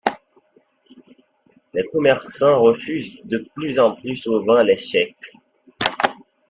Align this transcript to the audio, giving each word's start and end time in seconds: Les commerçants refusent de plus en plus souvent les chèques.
Les 1.75 1.83
commerçants 1.91 2.59
refusent 2.59 3.21
de 3.23 3.37
plus 3.53 3.77
en 3.77 3.91
plus 3.93 4.15
souvent 4.15 4.59
les 4.63 4.75
chèques. 4.79 5.33